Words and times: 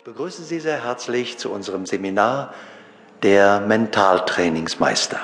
Ich 0.00 0.04
begrüße 0.04 0.44
Sie 0.44 0.60
sehr 0.60 0.82
herzlich 0.82 1.36
zu 1.36 1.50
unserem 1.50 1.84
Seminar 1.84 2.54
der 3.22 3.60
Mentaltrainingsmeister. 3.60 5.20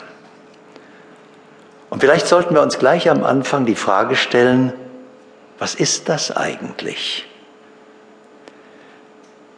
Und 1.89 2.01
vielleicht 2.01 2.27
sollten 2.27 2.55
wir 2.55 2.61
uns 2.61 2.79
gleich 2.79 3.09
am 3.09 3.25
Anfang 3.25 3.65
die 3.65 3.75
Frage 3.75 4.17
stellen, 4.17 4.75
was 5.59 5.75
ist 5.75 6.11
das 6.11 6.31
eigentlich? 6.31 7.27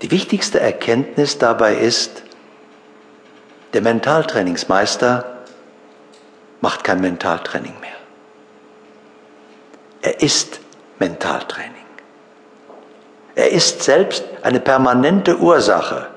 Die 0.03 0.13
wichtigste 0.13 0.61
Erkenntnis 0.61 1.37
dabei 1.37 1.75
ist, 1.75 2.23
der 3.73 3.83
Mentaltrainingsmeister 3.83 5.43
macht 6.61 6.85
kein 6.85 7.01
Mentaltraining 7.01 7.75
mehr. 7.81 7.91
Er 10.01 10.23
ist 10.23 10.61
Mentaltraining. 11.01 11.78
Er 13.35 13.51
ist 13.51 13.83
selbst 13.83 14.25
eine 14.43 14.61
permanente 14.61 15.39
Ursache. 15.39 16.09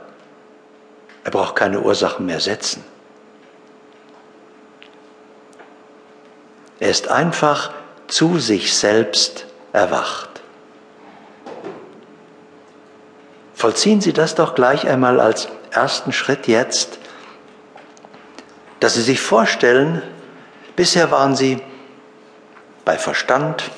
Er 1.24 1.32
braucht 1.32 1.56
keine 1.56 1.82
Ursachen 1.82 2.26
mehr 2.26 2.40
setzen. 2.40 2.84
Er 6.80 6.90
ist 6.90 7.10
einfach 7.10 7.72
zu 8.08 8.40
sich 8.40 8.76
selbst 8.76 9.46
erwacht. 9.72 10.42
Vollziehen 13.54 14.02
Sie 14.02 14.14
das 14.14 14.34
doch 14.34 14.56
gleich 14.56 14.88
einmal 14.88 15.20
als 15.20 15.48
ersten 15.70 16.12
Schritt 16.12 16.48
jetzt, 16.48 16.98
dass 18.80 18.96
Sie 18.96 19.04
sich 19.04 19.22
vorstellen, 19.22 20.02
bisher 20.76 21.12
waren 21.12 21.36
Sie 21.36 21.62
bei 22.84 22.98
Verstand, 22.98 23.70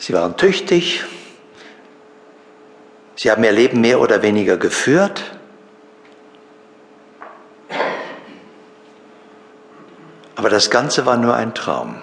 Sie 0.00 0.14
waren 0.14 0.38
tüchtig. 0.38 1.04
Sie 3.16 3.30
haben 3.30 3.44
ihr 3.44 3.52
Leben 3.52 3.82
mehr 3.82 4.00
oder 4.00 4.22
weniger 4.22 4.56
geführt. 4.56 5.22
Aber 10.36 10.48
das 10.48 10.70
Ganze 10.70 11.04
war 11.04 11.18
nur 11.18 11.34
ein 11.34 11.54
Traum. 11.54 12.00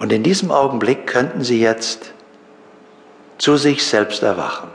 Und 0.00 0.12
in 0.12 0.24
diesem 0.24 0.50
Augenblick 0.50 1.06
könnten 1.06 1.44
Sie 1.44 1.60
jetzt 1.60 2.12
zu 3.38 3.56
sich 3.56 3.86
selbst 3.86 4.24
erwachen 4.24 4.70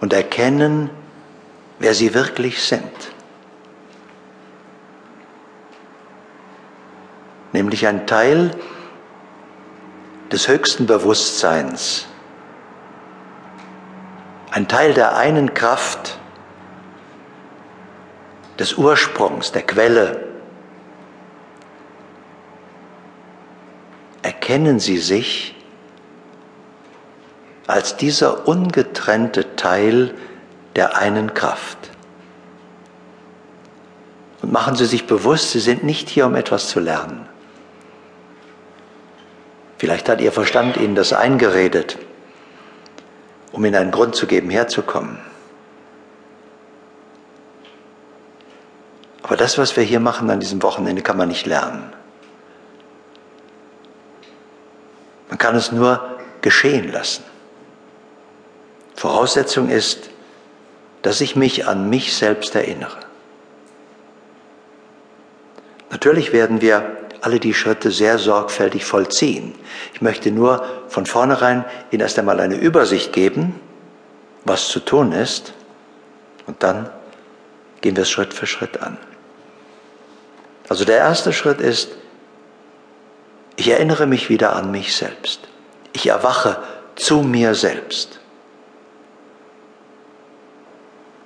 und 0.00 0.12
erkennen, 0.12 0.90
wer 1.80 1.92
Sie 1.92 2.14
wirklich 2.14 2.62
sind. 2.62 3.17
Nämlich 7.52 7.86
ein 7.86 8.06
Teil 8.06 8.50
des 10.30 10.48
höchsten 10.48 10.86
Bewusstseins, 10.86 12.06
ein 14.50 14.68
Teil 14.68 14.94
der 14.94 15.16
einen 15.16 15.54
Kraft, 15.54 16.18
des 18.58 18.74
Ursprungs, 18.74 19.52
der 19.52 19.62
Quelle. 19.62 20.26
Erkennen 24.22 24.80
Sie 24.80 24.98
sich 24.98 25.54
als 27.66 27.96
dieser 27.96 28.48
ungetrennte 28.48 29.54
Teil 29.56 30.14
der 30.74 30.96
einen 30.96 31.34
Kraft. 31.34 31.78
Und 34.42 34.52
machen 34.52 34.74
Sie 34.74 34.86
sich 34.86 35.06
bewusst, 35.06 35.50
Sie 35.52 35.60
sind 35.60 35.84
nicht 35.84 36.08
hier, 36.08 36.26
um 36.26 36.34
etwas 36.34 36.68
zu 36.68 36.80
lernen. 36.80 37.28
Vielleicht 39.78 40.08
hat 40.08 40.20
Ihr 40.20 40.32
Verstand 40.32 40.76
Ihnen 40.76 40.96
das 40.96 41.12
eingeredet, 41.12 41.98
um 43.52 43.64
Ihnen 43.64 43.76
einen 43.76 43.90
Grund 43.92 44.16
zu 44.16 44.26
geben, 44.26 44.50
herzukommen. 44.50 45.18
Aber 49.22 49.36
das, 49.36 49.56
was 49.56 49.76
wir 49.76 49.84
hier 49.84 50.00
machen 50.00 50.30
an 50.30 50.40
diesem 50.40 50.62
Wochenende, 50.62 51.02
kann 51.02 51.16
man 51.16 51.28
nicht 51.28 51.46
lernen. 51.46 51.92
Man 55.28 55.38
kann 55.38 55.54
es 55.54 55.70
nur 55.70 56.18
geschehen 56.40 56.90
lassen. 56.90 57.22
Voraussetzung 58.96 59.68
ist, 59.68 60.10
dass 61.02 61.20
ich 61.20 61.36
mich 61.36 61.68
an 61.68 61.88
mich 61.88 62.16
selbst 62.16 62.54
erinnere. 62.56 62.98
Natürlich 65.90 66.32
werden 66.32 66.60
wir 66.60 66.97
alle 67.20 67.40
die 67.40 67.54
Schritte 67.54 67.90
sehr 67.90 68.18
sorgfältig 68.18 68.84
vollziehen. 68.84 69.54
Ich 69.94 70.00
möchte 70.00 70.30
nur 70.30 70.64
von 70.88 71.06
vornherein 71.06 71.64
Ihnen 71.90 72.02
erst 72.02 72.18
einmal 72.18 72.40
eine 72.40 72.56
Übersicht 72.56 73.12
geben, 73.12 73.60
was 74.44 74.68
zu 74.68 74.80
tun 74.80 75.12
ist, 75.12 75.52
und 76.46 76.62
dann 76.62 76.88
gehen 77.82 77.96
wir 77.96 78.02
es 78.02 78.10
Schritt 78.10 78.32
für 78.32 78.46
Schritt 78.46 78.80
an. 78.82 78.96
Also 80.68 80.84
der 80.84 80.98
erste 80.98 81.32
Schritt 81.32 81.60
ist, 81.60 81.90
ich 83.56 83.68
erinnere 83.68 84.06
mich 84.06 84.28
wieder 84.30 84.54
an 84.54 84.70
mich 84.70 84.96
selbst. 84.96 85.40
Ich 85.92 86.06
erwache 86.06 86.58
zu 86.94 87.22
mir 87.22 87.54
selbst. 87.54 88.20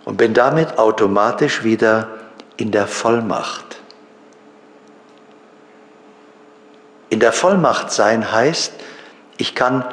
Und 0.04 0.16
bin 0.16 0.34
damit 0.34 0.78
automatisch 0.78 1.62
wieder 1.62 2.08
in 2.56 2.72
der 2.72 2.86
Vollmacht 2.86 3.72
In 7.11 7.11
der 7.22 7.32
Vollmacht 7.32 7.92
sein 7.92 8.32
heißt, 8.32 8.72
ich 9.38 9.54
kann 9.54 9.84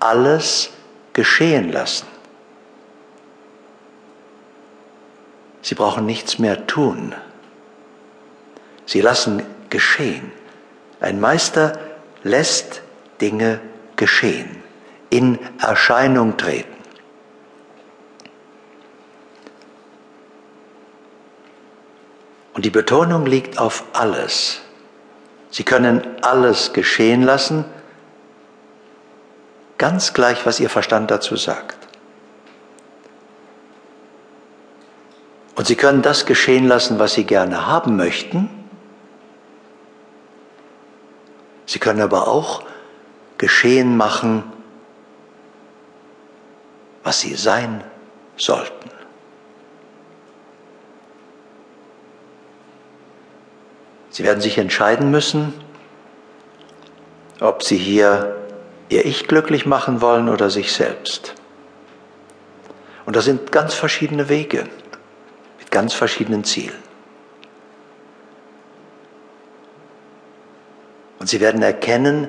alles 0.00 0.70
geschehen 1.12 1.70
lassen. 1.70 2.06
Sie 5.60 5.74
brauchen 5.74 6.06
nichts 6.06 6.38
mehr 6.38 6.66
tun. 6.66 7.14
Sie 8.86 9.02
lassen 9.02 9.42
geschehen. 9.68 10.32
Ein 11.00 11.20
Meister 11.20 11.78
lässt 12.22 12.80
Dinge 13.20 13.60
geschehen, 13.96 14.62
in 15.10 15.38
Erscheinung 15.60 16.38
treten. 16.38 16.74
Und 22.54 22.64
die 22.64 22.70
Betonung 22.70 23.26
liegt 23.26 23.58
auf 23.58 23.84
alles. 23.92 24.62
Sie 25.58 25.64
können 25.64 26.06
alles 26.22 26.72
geschehen 26.72 27.24
lassen, 27.24 27.64
ganz 29.76 30.14
gleich, 30.14 30.46
was 30.46 30.60
Ihr 30.60 30.70
Verstand 30.70 31.10
dazu 31.10 31.34
sagt. 31.34 31.76
Und 35.56 35.66
Sie 35.66 35.74
können 35.74 36.02
das 36.02 36.26
geschehen 36.26 36.68
lassen, 36.68 37.00
was 37.00 37.14
Sie 37.14 37.24
gerne 37.24 37.66
haben 37.66 37.96
möchten. 37.96 38.48
Sie 41.66 41.80
können 41.80 42.02
aber 42.02 42.28
auch 42.28 42.62
geschehen 43.36 43.96
machen, 43.96 44.44
was 47.02 47.18
Sie 47.18 47.34
sein 47.34 47.82
sollten. 48.36 48.90
Sie 54.10 54.24
werden 54.24 54.40
sich 54.40 54.58
entscheiden 54.58 55.10
müssen, 55.10 55.52
ob 57.40 57.62
Sie 57.62 57.76
hier 57.76 58.36
Ihr 58.88 59.04
Ich 59.04 59.28
glücklich 59.28 59.66
machen 59.66 60.00
wollen 60.00 60.28
oder 60.28 60.50
sich 60.50 60.72
selbst. 60.72 61.34
Und 63.04 63.16
das 63.16 63.24
sind 63.24 63.52
ganz 63.52 63.74
verschiedene 63.74 64.28
Wege 64.28 64.66
mit 65.58 65.70
ganz 65.70 65.94
verschiedenen 65.94 66.44
Zielen. 66.44 66.82
Und 71.18 71.28
Sie 71.28 71.40
werden 71.40 71.62
erkennen, 71.62 72.28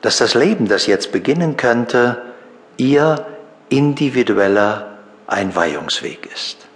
dass 0.00 0.18
das 0.18 0.34
Leben, 0.34 0.68
das 0.68 0.86
jetzt 0.86 1.12
beginnen 1.12 1.56
könnte, 1.56 2.22
Ihr 2.76 3.26
individueller 3.68 4.98
Einweihungsweg 5.26 6.30
ist. 6.32 6.66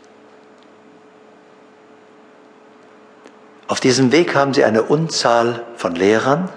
Auf 3.70 3.78
diesem 3.78 4.10
Weg 4.10 4.34
haben 4.34 4.52
sie 4.52 4.64
eine 4.64 4.82
Unzahl 4.82 5.64
von 5.76 5.94
Lehrern, 5.94 6.48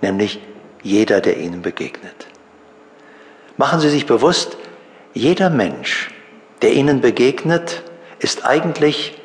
nämlich 0.00 0.40
jeder, 0.82 1.20
der 1.20 1.36
ihnen 1.36 1.60
begegnet. 1.60 2.26
Machen 3.58 3.80
Sie 3.80 3.90
sich 3.90 4.06
bewusst, 4.06 4.56
jeder 5.12 5.50
Mensch, 5.50 6.10
der 6.62 6.72
ihnen 6.72 7.02
begegnet, 7.02 7.82
ist 8.18 8.46
eigentlich 8.46 9.20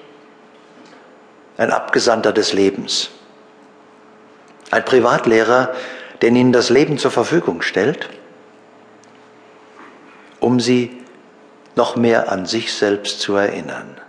ein 1.55 1.71
Abgesandter 1.71 2.33
des 2.33 2.51
Lebens. 2.51 3.09
Ein 4.69 4.83
Privatlehrer, 4.83 5.73
der 6.21 6.27
ihnen 6.27 6.51
das 6.51 6.69
Leben 6.69 6.97
zur 6.97 7.11
Verfügung 7.11 7.61
stellt, 7.61 8.09
um 10.41 10.59
sie 10.59 11.01
noch 11.77 11.95
mehr 11.95 12.29
an 12.29 12.45
sich 12.45 12.73
selbst 12.73 13.21
zu 13.21 13.37
erinnern. 13.37 14.02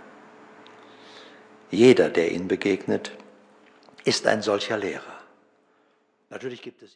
Jeder, 1.71 2.09
der 2.09 2.31
ihnen 2.31 2.47
begegnet, 2.47 3.11
ist 4.03 4.27
ein 4.27 4.41
solcher 4.41 4.77
Lehrer. 4.77 5.19
Natürlich 6.29 6.61
gibt 6.61 6.81
es 6.81 6.93